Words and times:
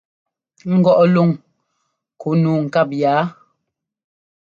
Ŋgɔʼ 0.75 0.99
luŋ 1.13 1.29
ku 2.19 2.27
nǔu 2.41 2.53
ŋkáp 2.65 2.89
yaa? 3.01 3.23